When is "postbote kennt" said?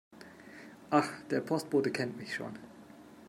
1.41-2.17